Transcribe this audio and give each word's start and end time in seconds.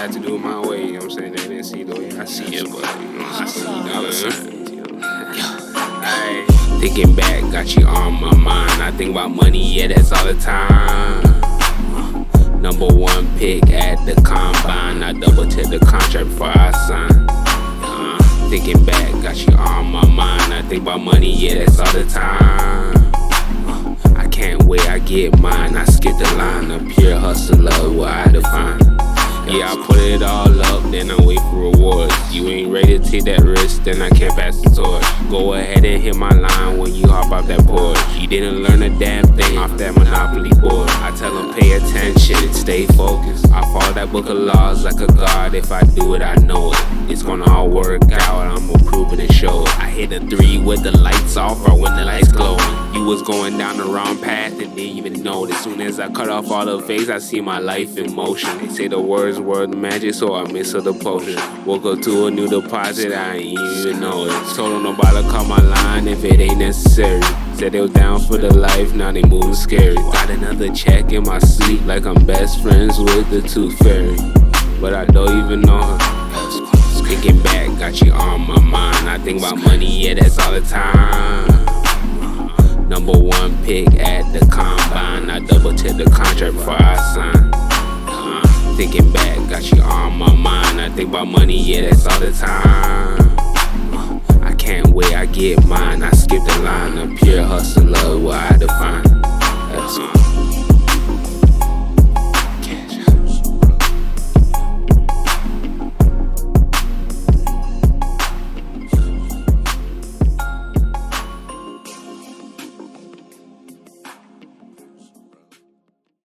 had 0.00 0.12
to 0.12 0.18
do 0.18 0.34
it 0.36 0.38
my 0.38 0.60
way. 0.60 0.86
You 0.86 0.92
know 0.92 0.98
what 0.98 1.04
I'm 1.04 1.10
saying? 1.10 1.32
They 1.32 1.48
didn't 1.48 1.64
see 1.64 1.82
the 1.84 1.94
way 1.94 2.18
I 2.18 2.24
see 2.24 2.56
it, 2.56 2.70
but 2.70 3.00
you 3.00 3.12
know, 3.12 3.24
I 3.24 3.46
see 3.46 3.64
dollar 3.64 4.12
signs. 4.12 4.70
You 4.70 4.76
know? 4.82 4.84
Thinking 6.80 7.14
back, 7.14 7.42
got 7.50 7.74
you 7.76 7.86
on 7.86 8.20
my 8.20 8.34
mind. 8.34 8.82
I 8.82 8.90
think 8.90 9.12
about 9.12 9.30
money, 9.30 9.62
yeah, 9.74 9.86
that's 9.88 10.12
all 10.12 10.24
the 10.26 10.34
time. 10.34 11.22
Number 12.60 12.86
one 12.86 13.26
pick 13.38 13.70
at 13.70 14.04
the 14.04 14.14
combine. 14.22 15.02
I 15.02 15.12
double 15.12 15.48
check 15.48 15.66
the 15.66 15.78
contract 15.78 16.28
before 16.28 16.48
I 16.48 16.70
sign. 16.88 17.26
Uh, 17.28 18.18
thinking 18.50 18.84
back, 18.84 19.12
got 19.22 19.36
you 19.46 19.54
on 19.54 19.86
my 19.86 20.06
mind. 20.06 20.52
I 20.52 20.62
think 20.62 20.82
about 20.82 21.00
money, 21.00 21.30
yeah, 21.30 21.64
that's 21.64 21.78
all 21.78 21.92
the 21.92 22.04
time. 22.04 23.12
Uh, 23.66 23.94
I 24.16 24.28
can't 24.28 24.64
wait, 24.64 24.86
I 24.88 24.98
get 24.98 25.38
mine. 25.40 25.76
I 25.76 25.84
skip 25.84 26.16
the 26.18 26.34
line, 26.36 26.70
a 26.70 26.78
pure 26.94 27.16
hustler, 27.18 27.90
what 27.90 28.08
I 28.08 28.28
define. 28.28 29.03
Yeah, 29.54 29.72
I 29.72 29.86
put 29.86 29.98
it 29.98 30.20
all 30.20 30.60
up, 30.62 30.90
then 30.90 31.12
I 31.12 31.24
wait 31.24 31.38
for 31.38 31.70
rewards. 31.70 32.34
You 32.34 32.48
ain't 32.48 32.72
ready 32.72 32.98
to 32.98 33.04
take 33.04 33.22
that 33.26 33.38
risk, 33.38 33.84
then 33.84 34.02
I 34.02 34.10
can't 34.10 34.34
pass 34.34 34.60
the 34.60 34.68
torch. 34.70 35.04
Go 35.30 35.52
ahead 35.52 35.84
and 35.84 36.02
hit 36.02 36.16
my 36.16 36.30
line 36.30 36.76
when 36.76 36.92
you 36.92 37.06
hop 37.06 37.30
off 37.30 37.46
that 37.46 37.64
porch. 37.64 37.96
You 38.16 38.26
didn't 38.26 38.64
learn 38.64 38.82
a 38.82 38.90
damn 38.98 39.24
thing 39.36 39.56
off 39.56 39.76
that 39.76 39.94
Monopoly 39.94 40.50
board. 40.60 40.90
I 40.90 41.14
tell 41.16 41.32
them 41.32 41.54
pay 41.54 41.70
attention, 41.74 42.52
stay 42.52 42.86
focused. 42.86 43.46
I 43.52 43.60
follow 43.72 43.92
that 43.92 44.10
book 44.10 44.28
of 44.28 44.38
laws 44.38 44.84
like 44.84 45.00
a 45.00 45.06
god. 45.12 45.54
If 45.54 45.70
I 45.70 45.82
do 45.82 46.14
it, 46.14 46.22
I 46.22 46.34
know 46.34 46.72
it. 46.72 46.80
It's 47.08 47.22
gonna 47.22 47.48
all 47.48 47.68
work 47.68 48.02
out, 48.10 48.58
I'ma 48.58 48.74
prove 48.84 49.12
it 49.12 49.20
and 49.20 49.32
show 49.32 49.62
it. 49.62 49.78
I 49.78 49.88
hit 49.88 50.10
a 50.10 50.18
three 50.18 50.58
with 50.58 50.82
the 50.82 50.90
lights 50.98 51.36
off 51.36 51.60
or 51.68 51.80
when 51.80 51.94
the 51.94 52.04
lights. 52.04 52.23
You 52.94 53.04
was 53.04 53.22
going 53.22 53.58
down 53.58 53.76
the 53.76 53.84
wrong 53.84 54.16
path 54.20 54.52
and 54.52 54.76
didn't 54.76 54.78
even 54.78 55.22
know. 55.24 55.44
As 55.46 55.58
soon 55.64 55.80
as 55.80 55.98
I 55.98 56.08
cut 56.12 56.28
off 56.28 56.48
all 56.48 56.64
the 56.64 56.80
face, 56.80 57.08
I 57.08 57.18
see 57.18 57.40
my 57.40 57.58
life 57.58 57.98
in 57.98 58.14
motion. 58.14 58.56
They 58.58 58.68
say 58.68 58.86
the 58.86 59.00
words 59.00 59.40
were 59.40 59.66
magic, 59.66 60.14
so 60.14 60.36
I 60.36 60.50
miss 60.52 60.74
all 60.76 60.80
the 60.80 60.92
potion. 60.94 61.34
Woke 61.66 61.84
up 61.86 62.02
to 62.02 62.26
a 62.26 62.30
new 62.30 62.48
deposit, 62.48 63.12
I 63.12 63.34
ain't 63.38 63.58
even 63.58 64.00
know 64.00 64.26
it. 64.26 64.54
Told 64.54 64.74
them 64.74 64.84
nobody 64.84 65.28
call 65.28 65.44
my 65.44 65.60
line 65.60 66.06
if 66.06 66.22
it 66.22 66.38
ain't 66.38 66.58
necessary. 66.58 67.20
Said 67.56 67.72
they 67.72 67.80
was 67.80 67.90
down 67.90 68.20
for 68.20 68.38
the 68.38 68.54
life, 68.54 68.94
now 68.94 69.10
they 69.10 69.22
moving 69.22 69.54
scary. 69.54 69.96
Got 69.96 70.30
another 70.30 70.72
check 70.72 71.12
in 71.12 71.24
my 71.24 71.40
sleep, 71.40 71.84
like 71.86 72.06
I'm 72.06 72.24
best 72.24 72.62
friends 72.62 72.96
with 73.00 73.28
the 73.28 73.42
tooth 73.42 73.76
fairy. 73.78 74.16
But 74.80 74.94
I 74.94 75.04
don't 75.06 75.44
even 75.44 75.62
know 75.62 75.82
her. 75.82 75.98
Thinking 77.08 77.42
back, 77.42 77.76
got 77.76 78.00
you 78.00 78.12
on 78.12 78.42
my 78.42 78.60
mind. 78.60 79.10
I 79.10 79.18
think 79.18 79.40
about 79.40 79.58
money, 79.58 80.06
yeah, 80.06 80.14
that's 80.14 80.38
all 80.38 80.52
the 80.52 80.60
time. 80.60 81.63
Number 83.04 83.22
one 83.22 83.62
pick 83.64 83.86
at 84.00 84.32
the 84.32 84.40
combine. 84.46 85.28
I 85.28 85.38
double 85.40 85.74
check 85.74 85.98
the 85.98 86.04
contract 86.04 86.54
before 86.54 86.72
I 86.72 86.96
sign. 87.12 87.50
Uh, 87.52 88.76
thinking 88.78 89.12
back, 89.12 89.36
got 89.50 89.70
you 89.70 89.82
on 89.82 90.16
my 90.16 90.32
mind. 90.32 90.80
I 90.80 90.88
think 90.88 91.10
about 91.10 91.28
money, 91.28 91.60
yeah, 91.60 91.82
that's 91.82 92.06
all 92.06 92.18
the 92.18 92.32
time. 92.32 93.36
Uh, 93.92 94.20
I 94.40 94.54
can't 94.54 94.88
wait, 94.88 95.14
I 95.14 95.26
get 95.26 95.66
mine. 95.66 96.02
I 96.02 96.12
skip 96.12 96.42
the 96.44 96.58
line, 96.60 96.96
a 96.96 97.14
pure 97.14 97.42
hustler, 97.42 98.18
what 98.18 98.40
I 98.40 98.56
define. 98.56 98.83